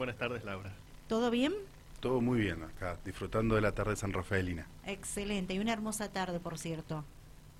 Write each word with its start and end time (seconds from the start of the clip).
Buenas 0.00 0.16
tardes, 0.16 0.42
Laura. 0.46 0.72
¿Todo 1.08 1.30
bien? 1.30 1.52
Todo 2.00 2.22
muy 2.22 2.40
bien 2.40 2.62
acá, 2.62 2.96
disfrutando 3.04 3.54
de 3.54 3.60
la 3.60 3.72
tarde 3.72 3.96
San 3.96 4.14
Rafaelina. 4.14 4.66
Excelente, 4.86 5.52
y 5.52 5.58
una 5.58 5.74
hermosa 5.74 6.10
tarde, 6.10 6.40
por 6.40 6.56
cierto. 6.56 7.04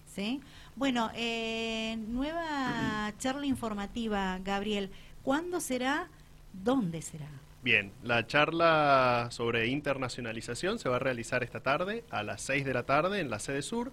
¿Sí? 0.06 0.40
Bueno, 0.74 1.10
eh, 1.14 1.98
nueva 2.08 3.12
charla 3.18 3.44
informativa, 3.44 4.38
Gabriel. 4.42 4.88
¿Cuándo 5.22 5.60
será? 5.60 6.08
¿Dónde 6.54 7.02
será? 7.02 7.28
Bien, 7.62 7.92
la 8.02 8.26
charla 8.26 9.28
sobre 9.30 9.66
internacionalización 9.66 10.78
se 10.78 10.88
va 10.88 10.96
a 10.96 10.98
realizar 10.98 11.42
esta 11.42 11.60
tarde 11.60 12.04
a 12.08 12.22
las 12.22 12.40
6 12.40 12.64
de 12.64 12.72
la 12.72 12.84
tarde 12.84 13.20
en 13.20 13.28
la 13.28 13.38
sede 13.38 13.60
sur. 13.60 13.92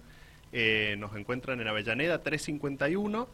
Eh, 0.52 0.96
nos 0.98 1.14
encuentran 1.16 1.60
en 1.60 1.68
Avellaneda 1.68 2.22
351, 2.22 3.28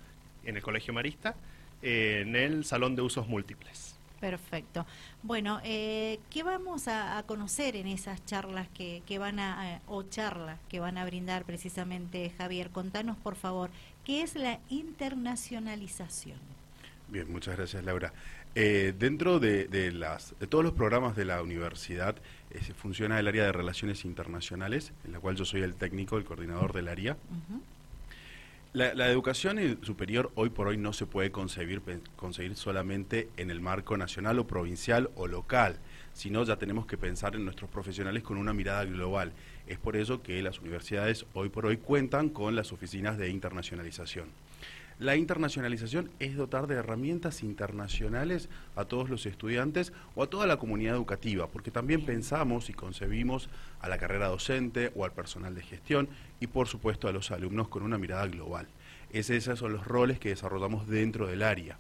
en 0.45 0.57
el 0.57 0.63
Colegio 0.65 0.93
Marista, 0.93 1.37
eh, 1.83 2.25
en 2.27 2.35
el 2.35 2.65
Salón 2.65 2.97
de 2.97 3.03
Usos 3.03 3.29
Múltiples. 3.29 3.94
Perfecto. 4.25 4.87
Bueno, 5.23 5.61
eh, 5.65 6.19
¿qué 6.31 6.43
vamos 6.43 6.89
a, 6.89 7.23
conocer 7.27 7.77
en 7.77 7.87
esas 7.87 8.25
charlas 8.25 8.69
que, 8.73 9.03
que 9.05 9.19
van 9.19 9.39
a, 9.39 9.83
o 9.87 10.03
charlas 10.05 10.59
que 10.71 10.81
van 10.81 10.97
a 10.97 11.05
brindar 11.05 11.45
precisamente 11.45 12.33
Javier? 12.39 12.71
Contanos, 12.71 13.19
por 13.19 13.37
favor, 13.37 13.69
¿qué 14.03 14.23
es 14.23 14.35
la 14.35 14.61
internacionalización? 14.71 16.39
Bien, 17.09 17.31
muchas 17.31 17.55
gracias, 17.59 17.85
Laura. 17.85 18.15
Eh, 18.55 18.95
dentro 18.99 19.41
de, 19.41 19.93
las, 19.93 20.35
de 20.41 20.47
todos 20.47 20.65
los 20.65 20.73
programas 20.73 21.17
de 21.17 21.27
la 21.27 21.43
universidad 21.43 22.17
eh, 22.51 22.61
funciona 22.75 23.21
el 23.21 23.29
área 23.29 23.45
de 23.45 23.53
relaciones 23.53 24.07
internacionales, 24.07 24.95
en 25.05 25.13
la 25.13 25.21
cual 25.21 25.37
yo 25.37 25.45
soy 25.45 25.61
el 25.61 25.75
técnico, 25.75 26.17
el 26.17 26.25
coordinador 26.25 26.73
del 26.73 26.89
área. 26.89 27.19
La, 28.75 29.09
educación 29.09 29.79
superior 29.83 30.33
hoy 30.35 30.51
por 30.51 30.67
hoy 30.67 30.77
no 30.77 30.93
se 30.93 31.07
puede 31.07 31.31
concebir, 31.31 31.81
conseguir 32.17 32.57
solamente 32.57 33.29
en 33.37 33.51
el 33.53 33.61
marco 33.61 33.97
nacional 33.97 34.41
o 34.41 34.49
provincial 34.49 35.11
o 35.15 35.29
local, 35.29 35.79
sino 36.13 36.43
ya 36.43 36.57
tenemos 36.57 36.85
que 36.85 36.99
pensar 36.99 37.37
en 37.37 37.45
nuestros 37.45 37.71
profesionales 37.71 38.25
con 38.25 38.37
una 38.37 38.53
mirada 38.53 38.85
global. 38.85 39.33
Es 39.69 39.79
por 39.79 39.97
eso 39.97 40.23
que 40.23 40.43
las 40.43 40.59
universidades 40.59 41.25
hoy 41.35 41.51
por 41.51 41.67
hoy 41.67 41.77
cuentan 41.77 42.29
con 42.29 42.57
las 42.57 42.73
oficinas 42.73 43.17
de 43.17 43.31
internacionalización. 43.31 44.27
La 45.01 45.17
internacionalización 45.17 46.11
es 46.21 46.37
dotar 46.37 46.69
de 46.69 46.77
herramientas 46.77 47.43
internacionales 47.43 48.49
a 48.77 48.85
todos 48.85 49.11
los 49.11 49.27
estudiantes 49.27 49.93
o 50.15 50.23
a 50.23 50.31
toda 50.31 50.47
la 50.47 50.57
comunidad 50.57 50.95
educativa, 50.95 51.49
porque 51.49 51.73
también 51.73 52.05
pensamos 52.05 52.71
y 52.71 52.75
concebimos 52.75 53.49
a 53.81 53.89
la 53.89 53.99
carrera 53.99 54.29
docente 54.29 54.93
o 54.95 55.05
al 55.05 55.13
personal 55.13 55.53
de 55.55 55.63
gestión 55.63 56.09
y 56.39 56.47
por 56.47 56.69
supuesto 56.69 57.09
a 57.09 57.13
los 57.13 57.33
alumnos 57.33 57.67
con 57.67 57.83
una 57.83 57.99
mirada 57.99 58.29
global. 58.29 58.69
esos 59.11 59.59
son 59.59 59.73
los 59.73 59.85
roles 59.85 60.21
que 60.21 60.29
desarrollamos 60.29 60.87
dentro 60.87 61.27
del 61.27 61.43
área. 61.43 61.77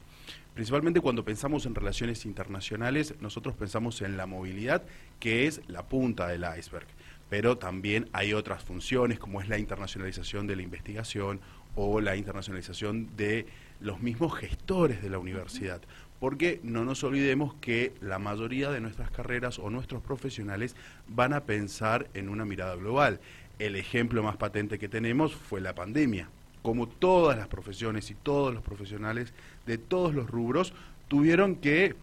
Principalmente 0.55 1.01
cuando 1.01 1.25
pensamos 1.25 1.67
en 1.67 1.75
relaciones 1.75 2.27
internacionales, 2.27 3.15
nosotros 3.21 3.55
pensamos 3.55 4.03
en 4.03 4.17
la 4.17 4.27
movilidad, 4.27 4.83
que 5.21 5.47
es 5.47 5.61
la 5.69 5.87
punta 5.87 6.27
del 6.27 6.45
iceberg 6.59 6.87
pero 7.35 7.59
también 7.59 8.09
hay 8.13 8.33
otras 8.33 8.63
funciones 8.63 9.19
como 9.19 9.41
es 9.41 9.49
la 9.49 9.59
internacionalización 9.59 10.47
de 10.47 10.57
la 10.57 10.63
investigación 10.63 11.41
o 11.77 12.01
la 12.01 12.17
internacionalización 12.17 13.09
de 13.17 13.47
los 13.81 14.01
mismos 14.01 14.35
gestores 14.35 15.03
de 15.03 15.11
la 15.11 15.19
universidad. 15.19 15.81
Porque 16.21 16.61
no 16.63 16.85
nos 16.85 17.05
olvidemos 17.05 17.55
que 17.61 17.93
la 18.01 18.19
mayoría 18.19 18.71
de 18.71 18.81
nuestras 18.81 19.11
carreras 19.11 19.59
o 19.59 19.69
nuestros 19.71 20.03
profesionales 20.03 20.75
van 21.09 21.33
a 21.33 21.45
pensar 21.45 22.09
en 22.15 22.29
una 22.29 22.45
mirada 22.45 22.77
global. 22.77 23.21
El 23.59 23.77
ejemplo 23.77 24.23
más 24.23 24.37
patente 24.37 24.79
que 24.79 24.89
tenemos 24.89 25.35
fue 25.35 25.61
la 25.61 25.75
pandemia. 25.75 26.29
Como 26.63 26.89
todas 26.89 27.37
las 27.37 27.49
profesiones 27.49 28.11
y 28.11 28.15
todos 28.15 28.55
los 28.55 28.63
profesionales 28.63 29.35
de 29.67 29.77
todos 29.77 30.15
los 30.15 30.31
rubros 30.31 30.73
tuvieron 31.09 31.57
que 31.57 31.95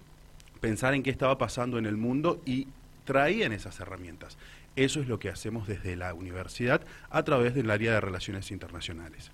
pensar 0.59 0.93
en 0.93 1.01
qué 1.01 1.09
estaba 1.09 1.37
pasando 1.39 1.79
en 1.79 1.87
el 1.87 1.97
mundo 1.97 2.41
y 2.45 2.67
traían 3.05 3.51
esas 3.51 3.79
herramientas. 3.79 4.37
Eso 4.75 5.01
es 5.01 5.07
lo 5.07 5.19
que 5.19 5.29
hacemos 5.29 5.67
desde 5.67 5.95
la 5.95 6.13
universidad 6.13 6.81
a 7.09 7.23
través 7.23 7.55
del 7.55 7.71
área 7.71 7.93
de 7.93 8.01
relaciones 8.01 8.51
internacionales. 8.51 9.31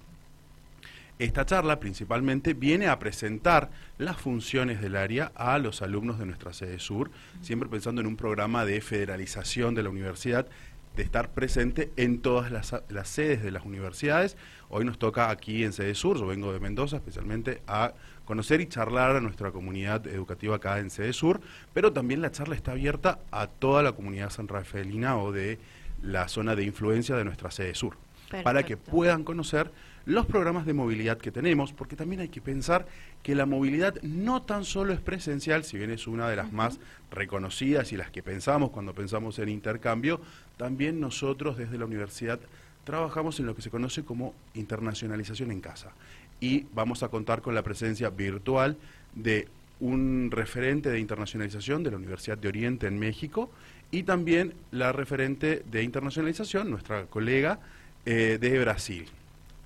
Esta 1.19 1.47
charla 1.47 1.79
principalmente 1.79 2.53
viene 2.53 2.87
a 2.87 2.99
presentar 2.99 3.71
las 3.97 4.17
funciones 4.17 4.79
del 4.81 4.95
área 4.95 5.31
a 5.33 5.57
los 5.57 5.81
alumnos 5.81 6.19
de 6.19 6.27
nuestra 6.27 6.53
sede 6.53 6.77
sur, 6.77 7.09
siempre 7.41 7.67
pensando 7.67 8.01
en 8.01 8.07
un 8.07 8.15
programa 8.15 8.65
de 8.65 8.81
federalización 8.81 9.73
de 9.73 9.81
la 9.81 9.89
universidad, 9.89 10.47
de 10.95 11.01
estar 11.01 11.31
presente 11.31 11.91
en 11.95 12.21
todas 12.21 12.51
las, 12.51 13.07
sedes 13.07 13.41
de 13.41 13.49
las 13.49 13.65
universidades. 13.65 14.37
Hoy 14.69 14.85
nos 14.85 14.99
toca 14.99 15.31
aquí 15.31 15.63
en 15.63 15.73
sede 15.73 15.95
sur, 15.95 16.19
yo 16.19 16.27
vengo 16.27 16.53
de 16.53 16.59
Mendoza 16.59 16.97
especialmente 16.97 17.63
a 17.65 17.93
conocer 18.25 18.61
y 18.61 18.67
charlar 18.67 19.15
a 19.15 19.21
nuestra 19.21 19.51
comunidad 19.51 20.05
educativa 20.05 20.57
acá 20.57 20.77
en 20.77 20.91
sede 20.91 21.13
sur, 21.13 21.41
pero 21.73 21.93
también 21.93 22.21
la 22.21 22.31
charla 22.31 22.55
está 22.55 22.73
abierta 22.73 23.19
a 23.31 23.47
toda 23.47 23.81
la 23.81 23.93
comunidad 23.93 24.29
san 24.29 24.47
rafaelina 24.47 25.17
o 25.17 25.31
de 25.31 25.57
la 26.03 26.27
zona 26.27 26.55
de 26.55 26.63
influencia 26.63 27.15
de 27.15 27.25
nuestra 27.25 27.49
sede 27.49 27.73
sur, 27.73 27.97
para 28.43 28.63
que 28.63 28.77
puedan 28.77 29.23
conocer 29.23 29.71
los 30.05 30.25
programas 30.25 30.65
de 30.65 30.73
movilidad 30.73 31.17
que 31.17 31.31
tenemos, 31.31 31.73
porque 31.73 31.97
también 31.97 32.21
hay 32.21 32.29
que 32.29 32.39
pensar 32.39 32.87
que 33.23 33.35
la 33.35 33.45
movilidad 33.45 34.01
no 34.03 34.41
tan 34.41 34.63
solo 34.63 34.93
es 34.93 35.01
presencial, 35.01 35.65
si 35.65 35.77
bien 35.77 35.91
es 35.91 36.07
una 36.07 36.29
de 36.29 36.37
las 36.37 36.53
más 36.53 36.79
reconocidas 37.11 37.91
y 37.91 37.97
las 37.97 38.09
que 38.09 38.23
pensamos 38.23 38.69
cuando 38.69 38.93
pensamos 38.93 39.37
en 39.39 39.49
intercambio, 39.49 40.21
también 40.55 41.01
nosotros 41.01 41.57
desde 41.57 41.77
la 41.77 41.85
universidad 41.85 42.39
trabajamos 42.85 43.37
en 43.41 43.47
lo 43.47 43.55
que 43.55 43.61
se 43.61 43.69
conoce 43.69 44.05
como 44.05 44.33
internacionalización 44.53 45.51
en 45.51 45.59
casa. 45.59 45.91
Y 46.39 46.67
vamos 46.73 47.03
a 47.03 47.09
contar 47.09 47.41
con 47.41 47.53
la 47.53 47.63
presencia 47.63 48.09
virtual 48.09 48.77
de 49.13 49.49
un 49.81 50.29
referente 50.31 50.89
de 50.89 50.99
internacionalización 50.99 51.83
de 51.83 51.91
la 51.91 51.97
Universidad 51.97 52.37
de 52.37 52.47
Oriente 52.47 52.87
en 52.87 52.97
México 52.97 53.51
y 53.91 54.03
también 54.03 54.53
la 54.71 54.93
referente 54.93 55.63
de 55.69 55.83
internacionalización, 55.83 56.69
nuestra 56.69 57.07
colega 57.07 57.59
eh, 58.07 58.37
de 58.39 58.59
Brasil 58.59 59.07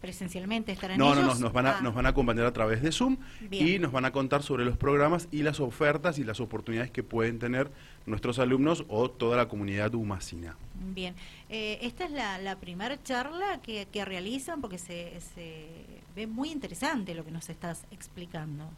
presencialmente 0.01 0.71
estarán 0.71 0.97
no, 0.97 1.13
ellos? 1.13 1.25
No, 1.25 1.33
no, 1.35 1.39
nos 1.39 1.53
van, 1.53 1.67
a, 1.67 1.77
ah. 1.77 1.81
nos 1.81 1.93
van 1.93 2.07
a 2.07 2.09
acompañar 2.09 2.45
a 2.45 2.51
través 2.51 2.81
de 2.81 2.91
Zoom 2.91 3.17
y 3.51 3.79
nos 3.79 3.91
van 3.91 4.03
a 4.05 4.11
contar 4.11 4.41
sobre 4.43 4.65
los 4.65 4.75
programas 4.75 5.27
y 5.31 5.43
las 5.43 5.59
ofertas 5.59 6.17
y 6.17 6.23
las 6.23 6.39
oportunidades 6.39 6.91
que 6.91 7.03
pueden 7.03 7.39
tener 7.39 7.71
nuestros 8.07 8.39
alumnos 8.39 8.83
o 8.89 9.09
toda 9.11 9.37
la 9.37 9.47
comunidad 9.47 9.93
humacina. 9.93 10.57
Bien, 10.73 11.13
eh, 11.49 11.77
esta 11.81 12.05
es 12.05 12.11
la, 12.11 12.39
la 12.39 12.59
primera 12.59 13.01
charla 13.03 13.61
que, 13.61 13.87
que 13.91 14.03
realizan 14.03 14.59
porque 14.59 14.79
se, 14.79 15.21
se 15.35 15.67
ve 16.15 16.25
muy 16.25 16.49
interesante 16.49 17.13
lo 17.13 17.23
que 17.23 17.31
nos 17.31 17.49
estás 17.49 17.85
explicando. 17.91 18.69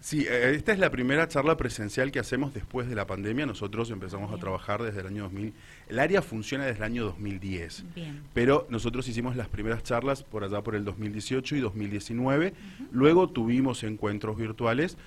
Sí, 0.00 0.26
eh, 0.28 0.52
esta 0.54 0.72
es 0.72 0.78
la 0.78 0.90
primera 0.90 1.28
charla 1.28 1.56
presencial 1.56 2.12
que 2.12 2.18
hacemos 2.18 2.52
después 2.52 2.88
de 2.88 2.94
la 2.94 3.06
pandemia. 3.06 3.46
Nosotros 3.46 3.90
empezamos 3.90 4.32
a 4.32 4.36
trabajar 4.38 4.82
desde 4.82 5.00
el 5.00 5.06
año 5.06 5.22
2000. 5.24 5.52
El 5.88 5.98
área 5.98 6.20
funciona 6.20 6.64
desde 6.64 6.78
el 6.78 6.84
año 6.84 7.04
2010. 7.04 7.84
Pero 8.34 8.66
nosotros 8.68 9.08
hicimos 9.08 9.34
las 9.34 9.48
primeras 9.48 9.82
charlas 9.82 10.22
por 10.22 10.44
allá 10.44 10.62
por 10.62 10.74
el 10.74 10.84
2018 10.84 11.56
y 11.56 11.60
2019. 11.60 12.52
Luego 12.92 13.30
tuvimos 13.30 13.82
encuentros 13.82 14.36
virtuales, 14.36 14.98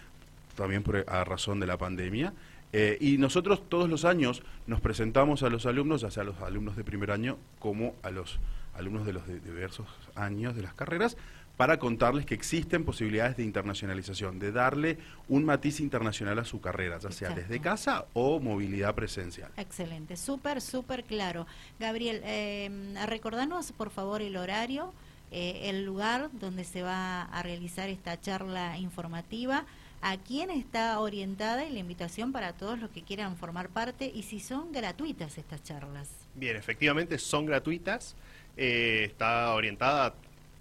también 0.56 0.84
por, 0.84 1.06
a 1.08 1.24
razón 1.24 1.60
de 1.60 1.68
la 1.68 1.78
pandemia. 1.78 2.34
Eh, 2.74 2.98
y 3.00 3.18
nosotros 3.18 3.70
todos 3.70 3.90
los 3.90 4.04
años 4.04 4.44
nos 4.66 4.82
presentamos 4.82 5.44
a 5.44 5.50
los 5.50 5.66
alumnos, 5.66 6.02
ya 6.02 6.12
sea 6.12 6.24
a 6.24 6.26
los 6.26 6.42
alumnos 6.42 6.76
de 6.76 6.84
primer 6.84 7.12
año 7.12 7.38
como 7.60 7.96
a 8.04 8.12
los 8.12 8.40
alumnos 8.74 9.06
de 9.06 9.14
los 9.14 9.28
diversos 9.28 9.88
años 10.16 10.56
de 10.56 10.62
las 10.62 10.74
carreras, 10.74 11.18
para 11.58 11.80
contarles 11.80 12.26
que 12.26 12.36
existen 12.36 12.86
posibilidades 12.86 13.36
de 13.36 13.44
internacionalización, 13.44 14.38
de 14.38 14.52
darle 14.52 15.00
un 15.28 15.44
matiz 15.44 15.80
internacional 15.80 16.38
a 16.38 16.46
su 16.46 16.62
carrera, 16.62 17.00
ya 17.00 17.12
sea 17.12 17.32
desde 17.32 17.60
casa 17.60 18.06
o 18.14 18.40
movilidad 18.40 18.94
presencial. 18.94 19.52
Excelente, 19.58 20.16
súper, 20.16 20.62
súper 20.62 21.04
claro. 21.04 21.48
Gabriel, 21.80 22.22
eh, 22.24 22.96
recordanos 23.08 23.72
por 23.72 23.90
favor 23.90 24.22
el 24.22 24.38
horario, 24.38 24.94
eh, 25.32 25.70
el 25.70 25.84
lugar 25.84 26.30
donde 26.34 26.64
se 26.64 26.84
va 26.84 27.24
a 27.24 27.44
realizar 27.44 27.90
esta 27.90 28.22
charla 28.22 28.78
informativa, 28.78 29.66
a 30.02 30.18
quién 30.18 30.52
está 30.52 31.00
orientada 31.00 31.66
y 31.66 31.74
la 31.74 31.80
invitación 31.80 32.32
para 32.32 32.54
todos 32.54 32.80
los 32.80 32.92
que 32.92 33.02
quieran 33.02 33.36
formar 33.36 33.70
parte 33.70 34.12
y 34.14 34.24
si 34.24 34.40
son 34.40 34.72
gratuitas 34.72 35.40
estas 35.40 35.64
charlas. 35.64 36.08
Bien, 36.36 36.56
efectivamente 36.56 37.18
son 37.18 37.48
gratuitas. 37.48 38.16
Eh, 38.56 39.06
está 39.06 39.54
orientada 39.54 40.14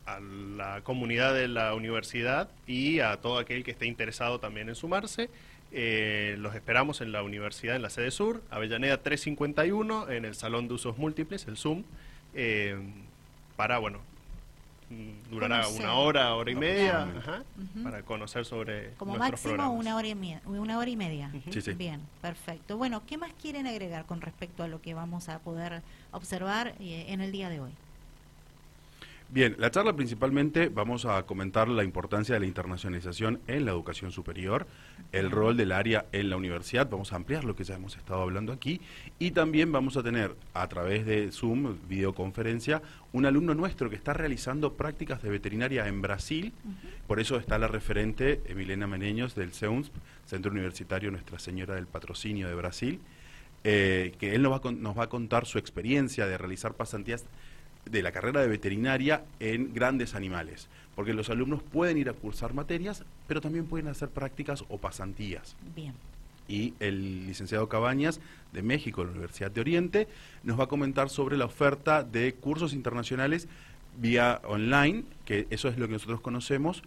a 0.07 0.21
la 0.21 0.81
comunidad 0.83 1.35
de 1.35 1.49
la 1.49 1.75
universidad 1.75 2.49
y 2.67 3.01
a 3.01 3.17
todo 3.17 3.39
aquel 3.39 3.65
que 3.65 3.73
esté 3.73 3.87
interesado 3.87 4.39
también 4.39 4.69
en 4.69 4.77
sumarse. 4.77 5.29
Eh, 5.73 6.37
los 6.39 6.55
esperamos 6.55 7.01
en 7.01 7.13
la 7.13 7.23
universidad, 7.23 7.77
en 7.77 7.83
la 7.83 7.91
sede 7.91 8.11
sur, 8.11 8.43
Avellaneda 8.51 9.03
351, 9.03 10.11
en 10.11 10.25
el 10.25 10.35
Salón 10.35 10.69
de 10.69 10.75
Usos 10.75 10.97
Múltiples, 10.97 11.47
el 11.49 11.57
Zoom, 11.57 11.83
eh, 12.35 12.79
para, 13.57 13.79
bueno, 13.79 13.99
mm, 14.91 15.31
durará 15.31 15.67
una 15.69 15.95
hora, 15.95 16.35
hora 16.37 16.51
y 16.53 16.55
media, 16.55 17.09
para 17.83 18.03
conocer 18.03 18.45
sobre 18.45 18.93
Como 18.95 19.17
máximo 19.17 19.73
una 19.73 19.97
hora 19.97 20.07
y 20.07 20.15
media. 20.15 20.41
Una 20.47 20.79
hora 20.79 20.89
y 20.89 20.97
media. 20.97 21.33
Bien, 21.77 22.01
perfecto. 22.23 22.77
Bueno, 22.77 23.03
¿qué 23.07 23.19
más 23.19 23.33
quieren 23.33 23.67
agregar 23.67 24.07
con 24.07 24.21
respecto 24.21 24.63
a 24.63 24.69
lo 24.69 24.81
que 24.81 24.95
vamos 24.95 25.29
a 25.29 25.41
poder 25.41 25.83
observar 26.13 26.75
eh, 26.79 27.07
en 27.09 27.21
el 27.21 27.33
día 27.33 27.49
de 27.49 27.61
hoy? 27.61 27.73
Bien, 29.29 29.57
la 29.59 29.73
charla 29.73 29.93
principalmente 29.97 30.69
vamos 30.69 31.05
a 31.05 31.25
comentar 31.25 31.67
la 31.67 31.83
importancia 31.83 32.35
de 32.35 32.41
la 32.41 32.47
internacionalización 32.47 33.41
en 33.49 33.65
la 33.65 33.73
educación 33.73 34.13
superior, 34.13 34.69
el 35.11 35.33
rol 35.33 35.57
del 35.57 35.73
área 35.73 36.07
en 36.13 36.31
la 36.31 36.37
universidad, 36.37 36.89
vamos 36.89 37.13
a 37.13 37.17
ampliar 37.17 37.43
lo 37.43 37.57
que 37.57 37.65
ya 37.65 37.75
hemos 37.75 37.97
estado 37.97 38.23
hablando 38.23 38.53
aquí. 38.53 38.81
Y 39.19 39.33
también 39.33 39.73
vamos 39.73 39.97
a 39.97 40.05
tener 40.05 40.37
a 40.55 40.69
través 40.69 41.07
de 41.07 41.33
Zoom, 41.33 41.77
videoconferencia, 41.89 42.83
un 43.13 43.27
alumno 43.27 43.53
nuestro 43.55 43.91
que 43.91 43.97
está 43.97 44.13
realizando 44.13 44.75
prácticas 44.75 45.21
de 45.23 45.31
veterinaria 45.31 45.89
en 45.89 46.03
Brasil, 46.03 46.53
por 47.09 47.19
eso 47.19 47.37
está 47.37 47.59
la 47.59 47.67
referente 47.67 48.43
Emilena 48.47 48.87
Meneños 48.87 49.35
del 49.35 49.53
CEUNSP, 49.53 49.93
Centro 50.25 50.53
Universitario 50.53 51.11
Nuestra 51.11 51.41
Señora 51.41 51.75
del 51.75 51.89
Patrocinio 51.89 52.47
de 52.47 52.55
Brasil, 52.55 53.01
eh, 53.65 54.15
que 54.21 54.37
él 54.37 54.43
nos 54.43 54.53
va, 54.53 54.71
nos 54.71 54.97
va 54.97 55.05
a 55.05 55.09
contar 55.09 55.47
su 55.47 55.59
experiencia 55.59 56.27
de 56.27 56.39
realizar 56.39 56.75
pasantías 56.75 57.25
de 57.91 58.03
la 58.03 58.13
carrera 58.13 58.41
de 58.41 58.49
veterinaria 58.49 59.25
en 59.41 59.73
grandes 59.73 60.15
animales, 60.15 60.69
porque 60.95 61.15
los 61.15 61.31
alumnos 61.31 61.63
pueden 61.63 61.99
ir 61.99 62.09
a 62.09 62.13
cursar 62.13 62.53
materias, 62.53 63.05
pero 63.27 63.41
también 63.41 63.67
pueden 63.67 63.89
hacer 63.89 64.09
prácticas 64.09 64.65
o 64.69 64.79
pasantías. 64.79 65.57
Bien. 65.75 65.95
Y 66.49 66.75
el 66.79 67.27
licenciado 67.27 67.69
Cabañas 67.69 68.21
de 68.53 68.63
México, 68.63 69.03
de 69.03 69.07
la 69.07 69.13
Universidad 69.13 69.51
de 69.51 69.61
Oriente, 69.61 70.09
nos 70.43 70.59
va 70.59 70.65
a 70.65 70.69
comentar 70.69 71.11
sobre 71.11 71.37
la 71.37 71.47
oferta 71.47 72.03
de 72.05 72.35
cursos 72.35 72.73
internacionales 72.73 73.49
vía 73.99 74.41
online, 74.45 75.05
que 75.25 75.47
eso 75.51 75.69
es 75.69 75.79
lo 75.79 75.87
que 75.87 75.95
nosotros 75.95 76.21
conocemos 76.21 76.83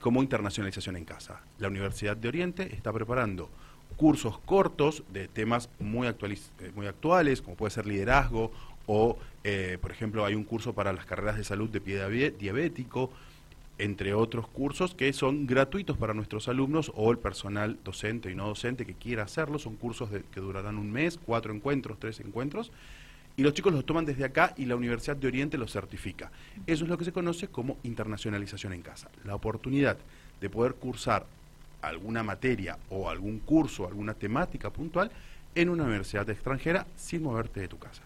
como 0.00 0.22
internacionalización 0.22 0.96
en 0.96 1.04
casa. 1.04 1.40
La 1.58 1.68
Universidad 1.68 2.16
de 2.16 2.28
Oriente 2.28 2.74
está 2.74 2.92
preparando 2.92 3.48
cursos 3.96 4.38
cortos 4.40 5.04
de 5.12 5.28
temas 5.28 5.68
muy, 5.78 6.08
eh, 6.08 6.14
muy 6.74 6.86
actuales, 6.86 7.42
como 7.42 7.56
puede 7.56 7.70
ser 7.70 7.86
liderazgo 7.86 8.50
o, 8.86 9.18
eh, 9.44 9.78
por 9.80 9.90
ejemplo, 9.90 10.24
hay 10.24 10.34
un 10.34 10.44
curso 10.44 10.72
para 10.72 10.92
las 10.92 11.06
carreras 11.06 11.36
de 11.36 11.44
salud 11.44 11.68
de 11.70 11.80
pie 11.80 12.30
diabético, 12.30 13.10
entre 13.78 14.14
otros 14.14 14.46
cursos 14.46 14.94
que 14.94 15.12
son 15.12 15.46
gratuitos 15.46 15.96
para 15.96 16.14
nuestros 16.14 16.48
alumnos 16.48 16.92
o 16.94 17.10
el 17.10 17.18
personal 17.18 17.76
docente 17.84 18.30
y 18.30 18.34
no 18.34 18.46
docente 18.46 18.86
que 18.86 18.94
quiera 18.94 19.24
hacerlo. 19.24 19.58
Son 19.58 19.76
cursos 19.76 20.10
que 20.32 20.40
durarán 20.40 20.78
un 20.78 20.92
mes, 20.92 21.18
cuatro 21.24 21.52
encuentros, 21.52 21.98
tres 21.98 22.20
encuentros. 22.20 22.70
Y 23.36 23.42
los 23.42 23.52
chicos 23.52 23.72
los 23.72 23.84
toman 23.84 24.04
desde 24.04 24.24
acá 24.24 24.54
y 24.56 24.64
la 24.66 24.76
Universidad 24.76 25.16
de 25.16 25.26
Oriente 25.26 25.58
los 25.58 25.72
certifica. 25.72 26.30
Eso 26.68 26.84
es 26.84 26.90
lo 26.90 26.96
que 26.96 27.04
se 27.04 27.12
conoce 27.12 27.48
como 27.48 27.78
internacionalización 27.82 28.72
en 28.72 28.82
casa. 28.82 29.10
La 29.24 29.34
oportunidad 29.34 29.96
de 30.40 30.50
poder 30.50 30.74
cursar 30.74 31.26
alguna 31.82 32.22
materia 32.22 32.78
o 32.90 33.10
algún 33.10 33.40
curso, 33.40 33.88
alguna 33.88 34.14
temática 34.14 34.70
puntual 34.70 35.10
en 35.54 35.68
una 35.68 35.84
universidad 35.84 36.28
extranjera 36.30 36.86
sin 36.96 37.24
moverte 37.24 37.60
de 37.60 37.68
tu 37.68 37.78
casa. 37.78 38.02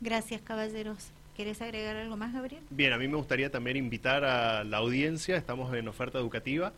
Gracias, 0.00 0.40
caballeros. 0.42 1.10
¿Quieres 1.36 1.62
agregar 1.62 1.96
algo 1.96 2.16
más, 2.16 2.34
Gabriel? 2.34 2.62
Bien, 2.68 2.92
a 2.92 2.98
mí 2.98 3.08
me 3.08 3.16
gustaría 3.16 3.50
también 3.50 3.76
invitar 3.76 4.24
a 4.24 4.62
la 4.62 4.76
audiencia, 4.76 5.36
estamos 5.36 5.72
en 5.74 5.88
oferta 5.88 6.18
educativa 6.18 6.74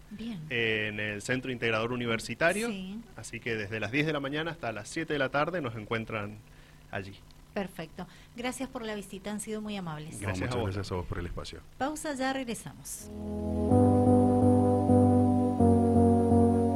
en 0.50 1.00
el 1.00 1.20
Centro 1.20 1.50
Integrador 1.50 1.92
Universitario, 1.92 2.70
así 3.16 3.40
que 3.40 3.56
desde 3.56 3.80
las 3.80 3.90
10 3.90 4.06
de 4.06 4.12
la 4.12 4.20
mañana 4.20 4.52
hasta 4.52 4.70
las 4.70 4.88
7 4.88 5.12
de 5.12 5.18
la 5.18 5.30
tarde 5.30 5.60
nos 5.60 5.74
encuentran 5.74 6.36
allí. 6.92 7.14
Perfecto. 7.54 8.06
Gracias 8.36 8.68
por 8.68 8.82
la 8.84 8.94
visita, 8.94 9.32
han 9.32 9.40
sido 9.40 9.60
muy 9.60 9.76
amables. 9.76 10.20
Gracias, 10.20 10.50
muchas 10.50 10.64
gracias 10.64 10.92
a 10.92 10.94
vos 10.94 11.06
por 11.06 11.18
el 11.18 11.26
espacio. 11.26 11.60
Pausa, 11.78 12.14
ya 12.14 12.32
regresamos. 12.32 13.10